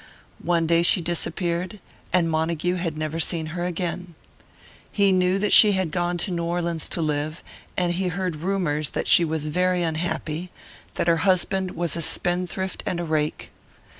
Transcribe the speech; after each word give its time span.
One 0.41 0.65
day 0.65 0.81
she 0.81 0.99
disappeared, 0.99 1.79
and 2.11 2.27
Montague 2.27 2.73
had 2.77 2.97
never 2.97 3.19
seen 3.19 3.45
her 3.53 3.65
again. 3.67 4.15
He 4.91 5.11
knew 5.11 5.37
that 5.37 5.53
she 5.53 5.73
had 5.73 5.91
gone 5.91 6.17
to 6.25 6.31
New 6.31 6.43
Orleans 6.43 6.89
to 6.89 7.03
live, 7.03 7.43
and 7.77 7.93
he 7.93 8.07
heard 8.07 8.37
rumours 8.37 8.89
that 8.97 9.07
she 9.07 9.23
was 9.23 9.45
very 9.49 9.83
unhappy, 9.83 10.49
that 10.95 11.05
her 11.07 11.17
husband 11.17 11.69
was 11.75 11.95
a 11.95 12.01
spendthrift 12.01 12.81
and 12.87 12.99
a 12.99 13.03
rake. 13.03 13.51